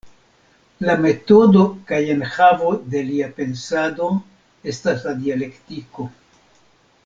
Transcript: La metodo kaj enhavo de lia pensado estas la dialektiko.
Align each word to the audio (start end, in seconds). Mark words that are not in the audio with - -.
La 0.85 0.93
metodo 1.01 1.65
kaj 1.91 1.99
enhavo 2.15 2.71
de 2.95 3.03
lia 3.11 3.29
pensado 3.37 4.11
estas 4.75 5.07
la 5.09 5.15
dialektiko. 5.23 6.09